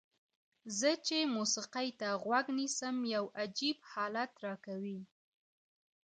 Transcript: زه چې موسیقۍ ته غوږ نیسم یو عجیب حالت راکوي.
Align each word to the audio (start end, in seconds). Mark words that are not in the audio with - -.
زه 0.79 0.91
چې 1.07 1.17
موسیقۍ 1.35 1.89
ته 1.99 2.07
غوږ 2.23 2.45
نیسم 2.59 2.95
یو 3.15 3.25
عجیب 3.41 3.77
حالت 3.91 4.31
راکوي. 4.45 4.99